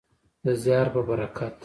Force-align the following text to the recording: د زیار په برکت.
د 0.45 0.47
زیار 0.63 0.87
په 0.93 1.01
برکت. 1.07 1.53